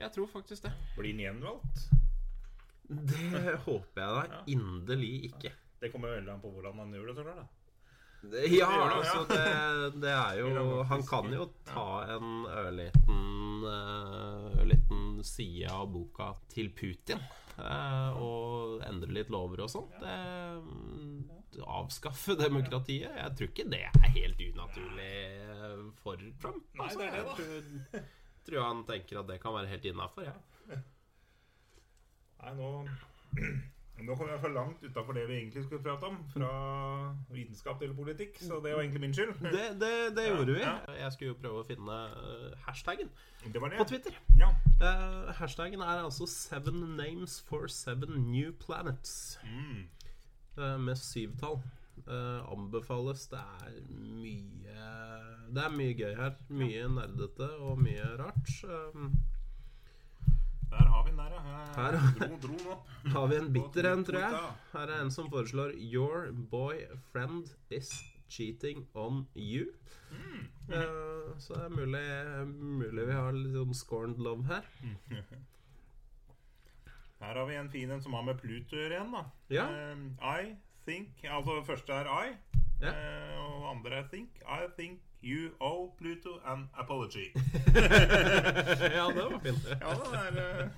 [0.00, 0.72] Jeg tror faktisk det.
[0.96, 1.86] Blir han gjenvalgt?
[2.90, 4.42] Det håper jeg da Ja.
[4.50, 5.52] inderlig ikke.
[5.80, 7.16] Det kommer veldig an på hvordan han gjør det.
[7.16, 7.48] så klart da.
[8.20, 11.86] Det, ja, Det altså det, det er jo han kan jo ta
[12.16, 13.20] en ørliten
[13.60, 17.20] Liten Ørliten side av boka til Putin.
[17.60, 19.92] eh, og endre litt lover og sånt.
[20.00, 20.14] Det,
[20.64, 23.12] mm, avskaffe demokratiet.
[23.20, 25.10] Jeg tror ikke det er helt unaturlig
[25.44, 26.64] eh, for Trump.
[26.74, 26.98] Nei, altså.
[26.98, 27.24] det er det,
[27.92, 28.00] da.
[28.50, 30.22] Jeg tror, han tenker at det kan være helt innafor.
[30.26, 30.32] Ja.
[32.40, 32.70] Nei, nå
[34.00, 36.14] Nå kom jeg for langt utafor det vi egentlig skulle prate om.
[36.32, 36.50] Fra
[37.36, 38.38] vitenskap til politikk.
[38.40, 39.34] Så det var egentlig min skyld.
[39.44, 40.62] Det, det, det Ja, gjorde vi.
[40.64, 40.72] ja.
[41.02, 43.10] Jeg skulle jo prøve å finne eh, hashtaggen
[43.44, 43.76] Det var det.
[43.82, 44.16] på Twitter.
[44.40, 44.48] Ja.
[44.80, 49.36] Uh, hashtaggen er altså 'Seven names for seven new planets'.
[49.44, 49.84] Mm.
[50.56, 51.60] Uh, med syvtall.
[52.06, 53.26] Eh, anbefales.
[53.30, 54.86] Det er mye
[55.50, 56.36] Det er mye gøy her.
[56.48, 58.52] Mye nerdete og mye rart.
[58.64, 59.12] Um,
[60.70, 61.40] Der har vi den der, ja.
[61.74, 61.96] Her.
[62.20, 62.76] Dro, dro
[63.14, 64.52] har vi en bitter en, tror jeg.
[64.72, 67.90] Her er en som foreslår 'Your boyfriend is
[68.28, 69.74] cheating on you'.
[70.70, 74.62] Uh, så det er mulig, mulig vi har litt sånn scorned love her.
[77.20, 79.24] Her har vi en fin en som har med Pluto å gjøre igjen, da.
[79.50, 79.66] Ja.
[79.66, 79.98] Uh,
[80.40, 80.54] I
[80.86, 82.34] think Altså, første er I.
[82.80, 82.90] Ja.
[82.94, 84.40] eh, og andre er think.
[84.46, 87.28] I think you owe Pluto an apology.
[88.96, 89.66] ja, det var fint.
[89.68, 90.68] Ja, det er eh,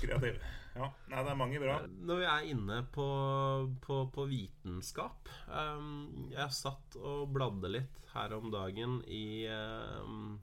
[0.00, 0.38] kreativ.
[0.74, 1.76] Ja, Nei, det er mange bra.
[1.86, 3.04] Når vi er inne på,
[3.84, 10.40] på, på vitenskap um, Jeg satt og bladde litt her om dagen i, um,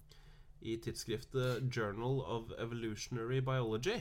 [0.63, 3.97] i tidsskriftet Journal of Evolutionary Biology.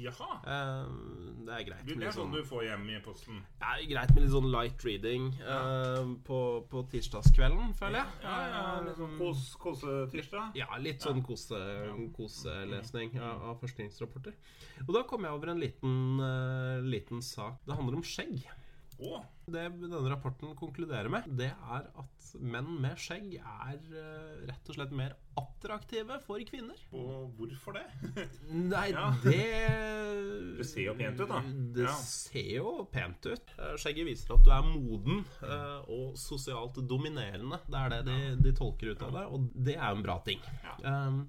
[0.00, 0.40] Jaha.
[0.42, 3.42] Um, det er greit Du, det er sånn sånn, du får hjem i posten.
[3.60, 8.24] ja, greit med litt sånn light reading uh, på, på tirsdagskvelden, føler jeg.
[8.24, 10.58] Ja, ja, litt sånn kos, kosetirsdag.
[10.58, 11.60] Ja, litt sånn kose,
[12.16, 14.36] koselesning av, av forskningsrapporter.
[14.88, 17.60] Og da kom jeg over en liten, uh, liten sak.
[17.66, 18.42] Det handler om skjegg.
[19.02, 19.18] Å,
[19.50, 24.76] Det denne rapporten konkluderer med, det er at menn med skjegg er eh, rett og
[24.76, 26.78] slett mer attraktive for kvinner.
[26.94, 27.82] og hvorfor det?
[28.70, 29.08] Nei, Ja.
[29.24, 29.40] det
[30.58, 31.40] Det ser jo pent ut, da.
[31.74, 31.94] Det Ja.
[32.06, 33.54] ser jo pent ut.
[33.58, 37.58] Eh, Skjegget viser at du er moden eh, og sosialt dominerende.
[37.66, 40.18] Det er det de, de tolker ut av det, og det er jo en bra
[40.24, 40.40] ting.
[40.62, 40.76] Ja.
[41.08, 41.24] Um,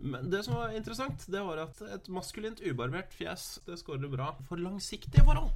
[0.00, 4.26] men det som var interessant, det var at et maskulint ubarbert fjes Det scorer bra
[4.44, 5.54] for langsiktige forhold.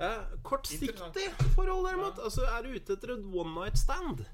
[0.00, 2.18] Eh, kortsiktig forhold, derimot.
[2.24, 4.24] Altså, er du ute etter et one night stand,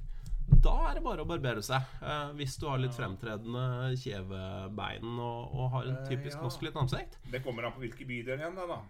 [0.60, 1.84] da er det bare å barbere seg.
[2.02, 6.44] Eh, hvis du har litt fremtredende kjevebein og, og har en Eh, typisk ja.
[6.46, 7.18] maskulint ansikt.
[7.30, 8.66] Det kommer an på hvilke bydel igjen, da.
[8.66, 8.80] da.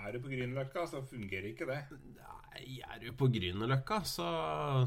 [0.00, 1.80] Er du på Grünerløkka, så fungerer ikke det.
[2.50, 4.28] Nei, er du på Grünerløkka, så,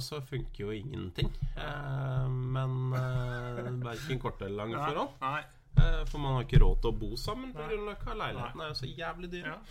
[0.02, 1.30] så funker jo ingenting.
[1.58, 5.14] Eh, men eh, verken korte eller lange forhold.
[5.22, 5.44] Nei.
[5.78, 8.14] Eh, for man har ikke råd til å bo sammen på Grünerløkka.
[8.20, 8.66] Leiligheten Nei.
[8.66, 9.48] er jo så jævlig dyr.
[9.50, 9.58] Ja.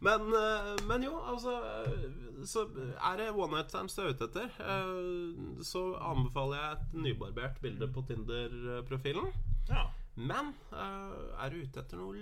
[0.00, 1.56] Men, eh, men jo, altså
[2.46, 2.62] Så
[3.02, 7.58] er det one night stands du er ute etter, eh, så anbefaler jeg et nybarbert
[7.64, 9.32] bilde på Tinder-profilen.
[9.68, 9.88] ja.
[10.14, 12.14] Men er du ute etter noe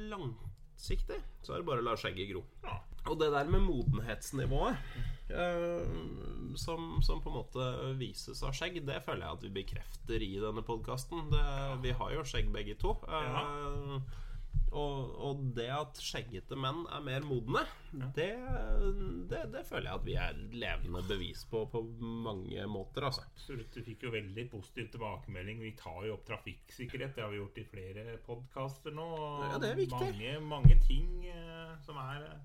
[0.76, 2.44] langsiktig, så er det bare å la skjegget gro.
[2.64, 2.82] ja.
[3.06, 4.76] Og det der med modenhetsnivået
[5.30, 5.86] eh,
[6.58, 7.66] som, som på en måte
[8.00, 11.30] vises av skjegg, det føler jeg at vi bekrefter i denne podkasten.
[11.84, 12.96] Vi har jo skjegg begge to.
[13.06, 14.00] Eh,
[14.76, 17.62] Og, og det at skjeggete menn er mer modne,
[17.96, 18.08] Ja.
[18.16, 18.26] det,
[19.30, 21.80] det, det føler jeg at vi er levende bevis på på
[22.26, 23.22] mange måter, altså.
[23.30, 23.70] Absolutt.
[23.72, 25.62] Du fikk jo veldig positiv tilbakemelding.
[25.64, 27.14] Vi tar jo opp trafikksikkerhet.
[27.16, 29.06] Det har vi gjort i flere podkaster nå.
[29.16, 30.10] og Ja, det er viktig.
[30.12, 32.44] Mange, mange ting eh, som er eh,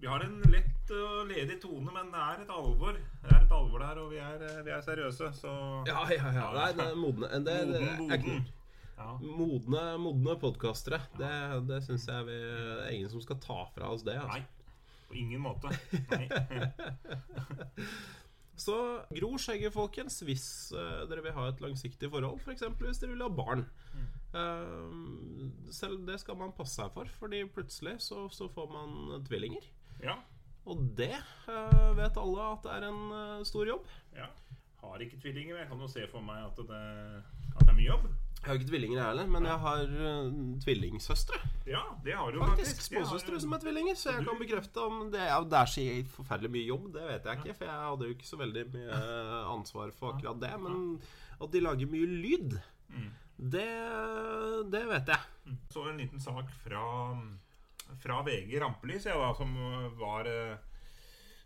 [0.00, 2.98] Vi har en lett og ledig tone, men det er et alvor.
[2.98, 5.54] Det er et alvor der, og vi er, eh, vi er seriøse, så
[5.86, 6.50] Ja, ja, ja.
[6.58, 8.44] Nei, det er modne det, det Moden, er moden.
[8.96, 9.14] Ja.
[9.20, 11.00] Modne, modne podkastere.
[11.18, 11.30] Det,
[11.68, 14.16] det syns jeg vi, det er ingen som skal ta fra oss det.
[14.20, 14.38] Altså.
[14.38, 14.44] Nei.
[15.08, 15.72] På ingen måte.
[16.12, 16.28] Nei.
[18.64, 18.76] Så
[19.10, 22.38] gro skjegget, folkens, hvis uh, dere vil ha et langsiktig forhold.
[22.44, 22.62] F.eks.
[22.78, 23.64] hvis dere vil ha barn.
[24.34, 24.86] Eh,
[25.70, 29.66] selv det skal man passe seg for, Fordi plutselig så, så får man tvillinger.
[30.02, 30.16] Ja.
[30.70, 31.14] Og det
[31.48, 33.90] uh, vet alle at det er en stor jobb.
[34.16, 34.30] ja.
[34.84, 36.80] Har ikke tvillinger, men jeg kan jo se for meg at det,
[37.54, 38.02] at det er mye jobb.
[38.44, 41.38] Jeg har ikke tvillinger, jeg heller, men jeg har uh, tvillingsøstre.
[41.64, 45.22] Ja, det har du Faktisk småsøstre som er tvillinger, så jeg kan bekrefte om det,
[45.30, 45.84] ja, det er så
[46.18, 46.90] forferdelig mye jobb.
[46.92, 48.98] Det vet jeg ikke, for jeg hadde jo ikke så veldig mye
[49.54, 50.52] ansvar for akkurat det.
[50.60, 50.84] Men
[51.40, 52.58] at de lager mye lyd,
[52.94, 53.08] Mm.
[53.50, 53.64] det,
[54.70, 55.54] det vet jeg.
[55.72, 56.84] Så en liten sak fra,
[58.04, 59.56] fra VG Rampelys, jeg da, som
[59.98, 60.60] var eh,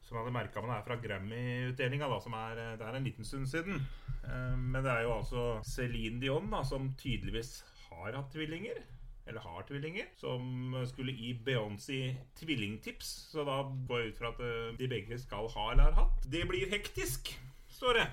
[0.09, 3.49] Som hadde merka man er fra Grammy-utdelinga, som er eh, Det er en liten stund
[3.51, 3.83] siden.
[4.25, 7.59] Eh, Men det er jo altså Céline Dion, da, som tydeligvis
[7.91, 8.81] har hatt tvillinger.
[9.29, 10.07] Eller har tvillinger.
[10.17, 11.99] Som skulle gi Beyoncé
[12.41, 13.11] tvillingtips.
[13.35, 16.25] Så da går jeg ut fra at eh, de begge skal ha eller har hatt.
[16.33, 17.35] Det blir hektisk,
[17.77, 18.09] står det.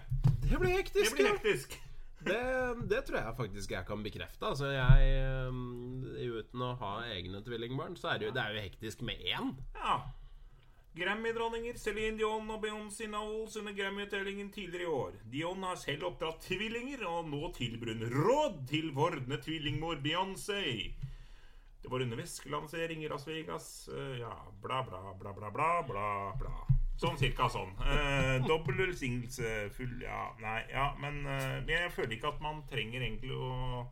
[0.49, 1.15] Det blir Det hektisk.
[1.15, 1.34] blir ja.
[1.38, 1.79] hektisk.
[2.25, 2.41] Det,
[2.89, 4.47] det tror jeg faktisk jeg kan bekrefte.
[4.47, 5.49] Altså jeg
[6.25, 9.51] Uten å ha egne tvillingbarn, så er det jo, det er jo hektisk med én.
[9.77, 9.97] Ja.
[10.95, 15.17] Grammy-dronninger Céline Dion og Beyoncé Knowles under Grammy-utdelingen tidligere i år.
[15.31, 20.62] Dion har selv oppdratt tvillinger, og nå tilbyr hun råd til vordende tvillingmor Beyoncé.
[21.84, 23.89] Det var under veskelansering i Las Vegas.
[23.89, 24.31] eh, ja,
[24.63, 26.08] bla, bla, bla, bla, bla, bla,
[26.39, 26.53] bla.
[26.95, 27.75] Sånn cirka sånn.
[27.84, 33.03] Eh, dobbel velsignelse, full Ja, nei, ja, men eh, jeg føler ikke at man trenger
[33.03, 33.86] egentlig å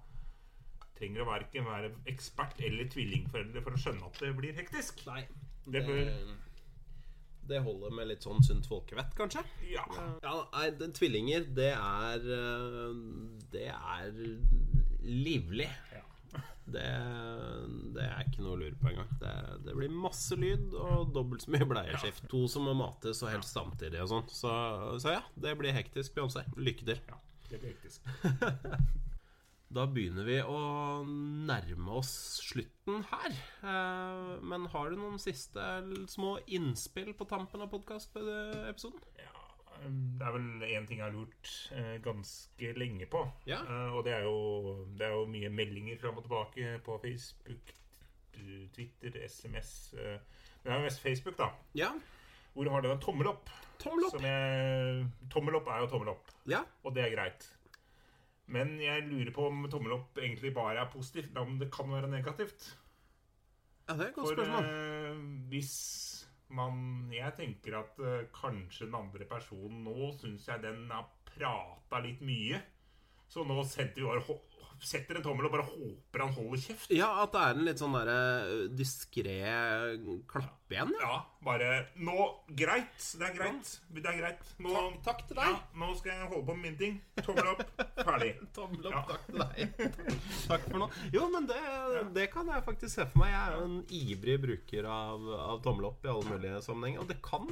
[0.94, 5.02] Trenger å verken være ekspert eller tvillingforeldre for å skjønne at det blir hektisk.
[5.10, 5.24] Nei.
[5.66, 6.12] Det bør
[7.50, 9.44] Det holder med litt sånn sunt folkevett, kanskje?
[9.68, 9.84] Ja.
[10.24, 12.94] Ja, nei, den tvillinger, det er øh,
[13.52, 14.14] Det er
[15.04, 15.68] livlig.
[15.92, 16.04] Ja.
[16.64, 16.84] Det,
[17.98, 19.10] det er ikke noe å lure på engang.
[19.20, 19.34] Det,
[19.66, 22.24] det blir masse lyd og dobbelt så mye bleieskift.
[22.32, 24.32] To som må mates og helst samtidig og sånn.
[24.32, 24.54] Så,
[25.04, 26.46] så ja, det blir hektisk, Beyoncé.
[26.56, 27.04] Lykke til.
[27.12, 27.20] ja.
[27.50, 28.08] Det blir hektisk.
[29.74, 30.58] Da begynner vi å
[31.08, 32.12] nærme oss
[32.44, 33.34] slutten her.
[33.66, 35.64] Eh, Men har du noen siste
[36.12, 39.02] små innspill på tampen av podkastepisoden?
[39.18, 39.32] Ja,
[39.86, 43.24] um, det er vel én ting jeg har lurt eh, ganske lenge på.
[43.50, 43.64] Ja.
[43.66, 47.74] Eh, og det er, jo, det er jo mye meldinger fram og tilbake på Facebook,
[48.78, 49.74] Twitter, SMS.
[49.96, 51.50] Men det er jo mest Facebook, da.
[51.78, 51.90] Ja.
[52.54, 53.50] Hvor har den tommel opp.
[53.82, 54.14] Tommel opp.
[54.20, 56.62] Som jeg, tommel opp er jo tommel opp, Ja.
[56.86, 57.50] og det er greit.
[58.48, 61.90] Men jeg lurer på om tommel opp egentlig bare er positivt, eller om det kan
[61.92, 62.78] være negativt.
[63.88, 64.66] ja, det er et godt For spørsmål.
[64.66, 65.16] eh,
[65.50, 65.74] hvis
[66.54, 72.00] man Jeg tenker at eh, kanskje den andre personen Nå syns jeg den har prata
[72.04, 72.62] litt mye.
[73.28, 74.22] Så nå sendte vi bare
[74.82, 76.92] setter en tommel og bare håper han holder kjeft.
[76.96, 79.38] Ja, at det er en litt sånn derre diskré
[80.32, 80.94] klapp igjen.
[80.98, 81.10] Ja.
[81.14, 81.68] Ja, bare
[82.02, 82.16] Nå
[82.58, 82.96] Greit.
[83.20, 83.70] Det er greit.
[83.94, 84.42] Det er greit.
[84.64, 84.72] Nå,
[85.06, 86.96] Takk til ja, nå skal jeg holde på med min ting.
[87.20, 87.62] Tommel opp.
[88.00, 88.32] Ferdig.
[88.58, 89.04] Tommel opp, Ja.
[89.10, 89.92] takk til deg.
[90.50, 90.88] Takk for nå.
[91.14, 91.60] Jo, men det,
[92.16, 93.34] det kan jeg faktisk se for meg.
[93.34, 97.04] Jeg er jo en ivrig bruker av, av tommel opp i alle mulige sammenhenger.
[97.04, 97.50] Og det kan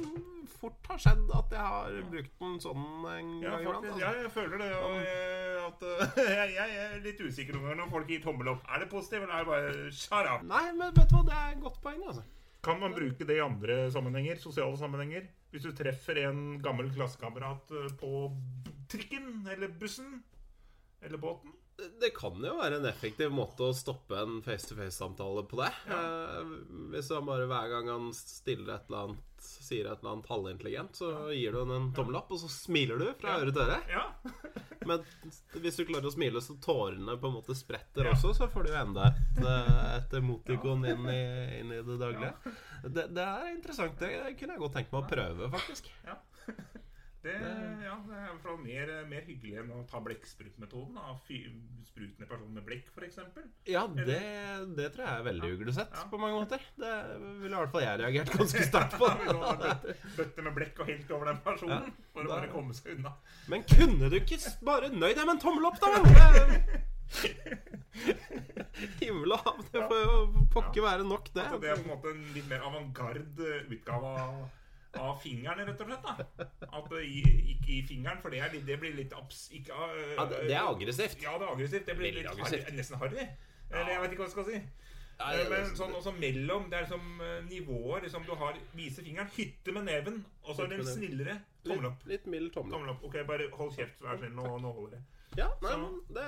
[0.58, 3.86] fort ha skjedd at jeg har brukt den sånn en gang iblant.
[3.86, 4.00] Altså.
[4.02, 4.70] ja, jeg føler det.
[4.82, 5.86] Og jeg, at,
[6.32, 8.66] jeg, jeg, jeg litt usikker noen ganger når folk gir tommel opp.
[8.68, 10.46] Er det positivt, eller er det bare up?
[10.48, 12.24] Nei, men vet du hva, det er et godt poeng, altså.
[12.62, 14.38] Kan man bruke det i andre sammenhenger?
[14.38, 15.26] Sosiale sammenhenger?
[15.52, 18.28] Hvis du treffer en gammel klassekamerat eh, på
[18.92, 20.22] trikken eller bussen
[21.02, 21.56] eller båten?
[22.00, 25.72] Det kan jo være en effektiv måte å stoppe en face-to-face-samtale på det.
[25.90, 26.54] Eh,
[26.92, 30.98] hvis han bare hver gang han stiller et eller annet sier et eller annet halvintelligent,
[30.98, 34.04] så gir du henne en tommel opp, og så smiler du fra øre til øre.
[34.88, 35.04] Men
[35.62, 38.72] hvis du klarer å smile så tårene på en måte spretter også, så får du
[38.72, 41.22] jo enda et, eh, et emotikon inn, i,
[41.60, 42.32] inn i det daglige.
[42.82, 43.98] Det, det er interessant.
[44.00, 45.92] Det kunne jeg godt tenkt meg å prøve, faktisk.
[46.08, 46.18] ja.
[47.22, 50.96] Det, ja, det er i hvert fall mer, mer hyggelig enn å ta blekksprutmetoden.
[50.98, 51.12] da.
[51.28, 51.44] Fy-
[51.92, 53.18] Sprute ned personen med blekk, f.eks.
[53.68, 54.16] Ja, det,
[54.78, 56.06] det tror jeg er veldig uglesett Ja.
[56.08, 56.62] på mange måter.
[56.80, 56.92] Det
[57.42, 59.10] ville i hvert fall jeg reagert ganske sterkt på.
[60.16, 63.12] Bøtte med blekk og helt over den personen for å bare komme seg unna.
[63.52, 65.92] Men kunne du ikke bare nøyd deg med en tommel opp, da?
[69.02, 69.38] Himmel Himla.
[69.72, 71.44] Det får jo pokker være nok, det.
[71.44, 74.38] Altså, det er på en måte en litt mer avantgarde utgave av,
[75.00, 76.02] av fingeren, rett og slett.
[76.02, 79.48] da At det i- Ikke i fingeren, for det, er, det blir litt abs...
[79.52, 81.22] Ikke, uh, Ja, det, er aggressivt.
[81.22, 81.86] Ja, det er aggressivt.
[81.86, 82.64] Det blir Veldig litt aggressivt.
[82.64, 83.28] harry, nesten harry.
[83.72, 84.62] Eller jeg vet ikke hva jeg skal si.
[85.22, 88.02] Eh, det- Men sånn også mellom Det er som eh, nivåer.
[88.02, 91.86] Liksom du har vise fingeren, hytte med neven, og så er det en snillere tommel
[91.86, 92.04] opp.
[92.04, 92.72] Litt, litt mild tommel.
[92.72, 93.04] Tommel opp.
[93.04, 94.32] Ok, bare hold kjeft, vær snill.
[94.34, 95.02] Nå, nå holder det.
[95.38, 96.26] Ja, nei, men det,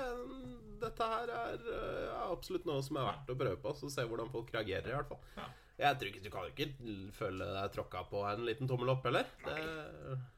[0.81, 3.75] dette her er er absolutt noe som er verdt å prøve på.
[3.77, 5.19] Så se hvordan folk reagerer, i hvert fall.
[5.37, 5.45] Ja.
[5.75, 9.03] Jeg tror ikke Du kan jo ikke føle deg tråkka på en liten tommel opp,
[9.03, 9.27] heller.
[9.43, 9.55] Det,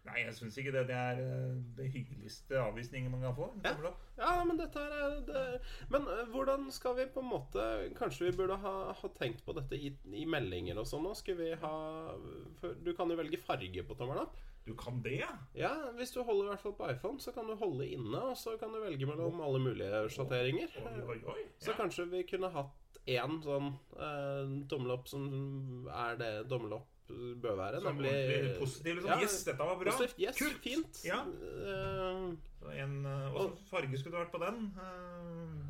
[0.08, 0.86] Nei, jeg syns ikke det.
[0.90, 3.52] Det er eh, det hyggeligste avvisningen man kan få.
[3.54, 3.74] En Ja.
[3.76, 4.02] tommel opp.
[4.18, 5.44] ja, men dette her er det.
[5.94, 7.68] Men øh, hvordan skal vi på en måte
[8.00, 11.14] Kanskje vi burde ha, ha tenkt på dette i, i meldinger og sånn nå?
[11.20, 11.74] Skal vi ha
[12.84, 14.38] Du kan jo velge farge på tommelen opp.
[14.68, 15.30] Du kan det, ja?
[15.56, 18.36] Ja, hvis du holder i hvert fall på iPhone, så kan du holde inne, og
[18.36, 20.74] så kan du velge mellom alle mulige sjatteringer.
[21.64, 22.74] Så kanskje vi kunne hatt
[23.08, 25.28] én sånn eh, tommel opp som
[25.88, 27.80] er det tommel opp bør være.
[27.82, 28.98] Sånn nemlig positiv.
[29.00, 29.12] Liksom.
[29.14, 29.94] Ja, yes, dette var bra.
[29.96, 30.20] positivt.
[30.20, 30.60] Yes, Kult.
[30.64, 31.02] fint.
[31.08, 31.24] Ja.
[31.24, 34.74] Uh, Så En, eh, Hvilken farge skulle det vært på den?
[34.76, 35.68] Uh,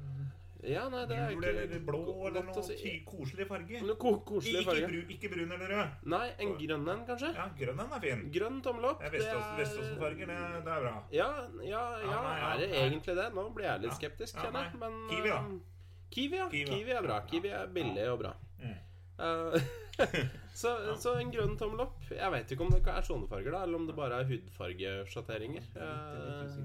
[0.66, 3.04] ja, nei, det er Gul eller blå eller noe si.
[3.06, 3.82] koselig farge?
[3.86, 4.88] Noe ko koselig Ikke, farge.
[4.88, 6.08] bru, ikke brun eller rød.
[6.16, 7.30] Nei, en grønn en, kanskje?
[7.36, 8.26] Ja, grønn en er fin.
[8.34, 9.04] Grønn tommel opp.
[9.04, 10.96] Er Veståsen-farger, det, det er bra.
[11.12, 11.30] Ja,
[11.62, 13.34] ja, ja, Ja, nei, er det egentlig det?
[13.38, 14.94] Nå blir jeg litt skeptisk, Ja, kjenner jeg.
[15.12, 15.77] Kiwi, da.
[16.14, 16.50] Kiwi, ja.
[16.52, 16.70] Kiwi.
[16.72, 17.22] Kiwi er bra.
[17.30, 18.34] Kiwi er billig og bra.
[18.62, 18.76] Mm.
[19.18, 19.62] Eh,
[20.62, 22.00] så, så en grønn tommel opp.
[22.12, 25.70] Jeg vet ikke om det er sånne farger, da, eller om det bare er hudfargesjatteringer.
[25.76, 26.58] Eh,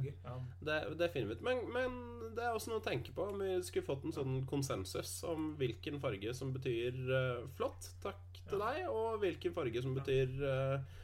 [0.64, 1.44] det, det finner vi ut.
[1.46, 1.96] Men, men
[2.36, 3.28] det er også noe å tenke på.
[3.32, 8.42] Om vi skulle fått en sånn konsensus om hvilken farge som betyr uh, flott, takk
[8.48, 11.00] til deg, og hvilken farge som betyr uh,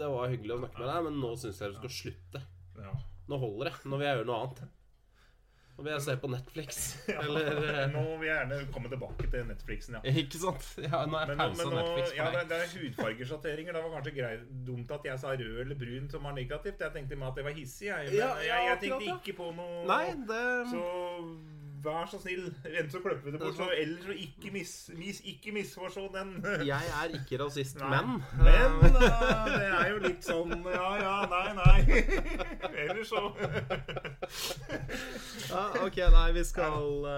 [0.00, 2.44] det var hyggelig å snakke med deg, men nå syns jeg du skal slutte.
[3.30, 3.74] Nå holder det.
[3.86, 4.79] Nå vil jeg gjøre noe annet.
[5.80, 6.78] Nå vil jeg se på Netflix.
[7.08, 10.12] Ja, Eller eh, Nå vil jeg gjerne komme tilbake til Netflixen, ja.
[10.22, 10.66] Ikke sant?
[10.76, 13.72] Ja, nå er Men, pause men nå, Netflix ja, det, det er hudfargesjatteringer.
[13.72, 16.84] Det var kanskje greit, dumt at jeg sa rød eller brun som var negativt.
[16.84, 17.88] Jeg tenkte meg at det var hissig.
[17.88, 20.84] Jeg, men ja, jeg, jeg tenkte ikke på noe Nei, det Så
[21.84, 26.04] vær så snill, klipper vi det bort, så ellers så ikke, mis, mis, ikke misforstå
[26.14, 26.28] den.
[26.70, 27.88] Jeg er ikke rasist, Nei.
[27.90, 28.06] men
[28.40, 29.00] Men uh,
[29.50, 31.80] det er jo litt sånn Ja, ja, nei, nei.
[32.84, 33.22] Ellers så
[35.50, 37.10] ja, Ok, nei, vi skal uh,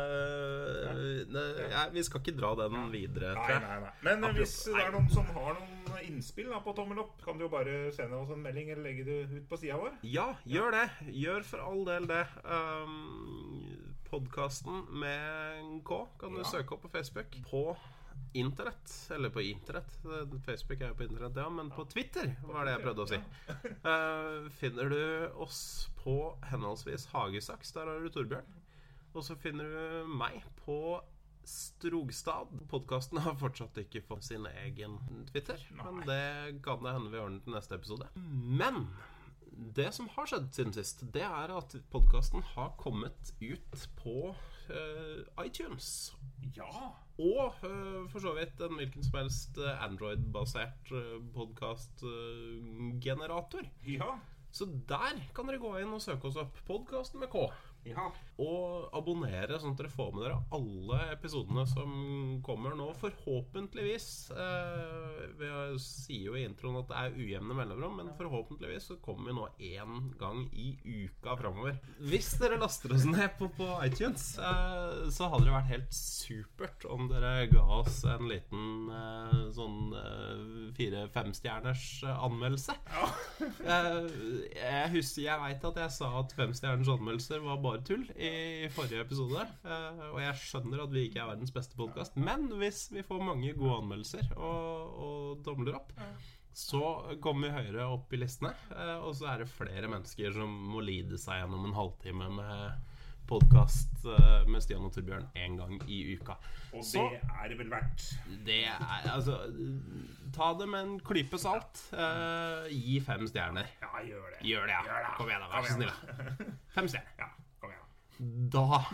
[1.33, 3.63] nei, ja, Vi skal ikke dra den videre, Nei, tror jeg.
[3.67, 3.93] nei, nei.
[4.07, 5.69] Men Apropos- hvis det er noen som har noen
[6.09, 9.05] innspill da, på tommel opp, kan du jo bare sende oss en melding eller legge
[9.07, 9.93] det ut på sida vår.
[10.09, 10.87] Ja, gjør det.
[11.23, 12.25] Gjør for all del det.
[12.45, 16.45] Um, Podkasten med K kan du Ja.
[16.45, 17.33] søke opp på Facebook.
[17.51, 17.77] På
[18.35, 19.11] internett.
[19.11, 19.95] Eller på internett.
[20.45, 21.49] Facebook er jo på internett, ja.
[21.49, 23.21] Men på Twitter var det jeg prøvde å si.
[23.87, 28.53] Uh, finner du oss på henholdsvis Hagesaks, der har du Torbjørn.
[29.15, 31.01] Og så finner du meg på
[31.45, 32.53] Strogstad.
[32.71, 34.99] Podkasten har fortsatt ikke fått sin egen
[35.33, 38.07] Twitter, men det kan det hende vi ordner til neste episode.
[38.15, 38.87] Men
[39.77, 44.17] det som har skjedd siden sist, det er at podkasten har kommet ut på
[44.71, 46.17] uh, iTunes.
[46.57, 46.91] Ja.
[47.19, 50.99] Og uh, for så vidt en hvilken som helst eh, Android-basert uh,
[51.35, 53.63] podkastgenerator.
[53.87, 54.11] Ja.
[54.53, 56.55] Så der kan dere gå inn og søke oss opp.
[56.69, 57.37] Podkasten med K.
[57.89, 58.09] Ja.
[58.43, 61.91] Og abonnere, sånn at dere får med dere alle episodene som
[62.47, 62.89] kommer nå.
[63.01, 65.51] Forhåpentligvis eh, Vi
[65.83, 69.49] sier jo i introen at det er ujevne mellomrom, men forhåpentligvis så kommer vi nå
[69.83, 71.79] én gang i uka framover.
[71.99, 76.87] Hvis dere laster oss ned på, på iTunes, eh, så hadde det vært helt supert
[76.91, 80.47] om dere ga oss en liten eh, sånn eh,
[80.79, 82.79] fire-femstjerners anmeldelse.
[83.43, 83.97] Eh,
[84.55, 89.01] jeg husker, jeg veit at jeg sa at femstjerners anmeldelser var bare tull i forrige
[89.07, 89.47] episode.
[89.65, 93.25] Eh, og jeg skjønner at vi ikke er verdens beste podkast, men hvis vi får
[93.25, 95.93] mange gode anmeldelser og, og tomler opp,
[96.53, 98.53] så kommer vi høyere opp i listene.
[98.77, 102.89] eh, og så er det flere mennesker som må lide seg gjennom en halvtime med
[103.33, 104.03] podkast
[104.51, 106.35] med Stian og Torbjørn én gang i uka.
[106.75, 108.03] Og Så- det er det vel verdt.
[108.45, 109.37] Det er altså
[110.35, 111.81] Ta det med en klype salt.
[111.93, 113.67] Uh, gi fem stjerner.
[113.81, 114.41] Ja, gjør det.
[114.49, 114.83] Gjør det, ja.
[114.83, 115.15] Gjør det.
[115.17, 115.49] Kom igjen, da.
[115.53, 116.55] Vær så snill.
[116.73, 117.13] Fem stjerner.
[117.19, 117.27] Ja.
[118.23, 118.85] Da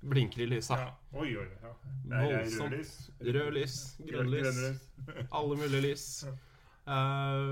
[0.00, 0.78] blinker i lysa.
[0.80, 0.90] Ja.
[1.12, 1.72] Oi, oi, ja.
[2.06, 2.90] Det Voldsomt.
[3.20, 4.60] Rød lys, grønn lys,
[5.38, 6.04] alle mulige lys.
[6.86, 7.46] Eh,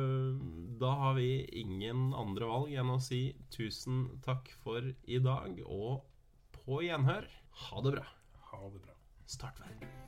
[0.79, 1.31] da har vi
[1.65, 3.23] ingen andre valg enn å si
[3.55, 6.05] tusen takk for i dag, og
[6.61, 7.27] på gjenhør.
[7.65, 8.09] Ha det bra.
[8.53, 8.99] Ha det bra.
[9.27, 10.04] Start verden.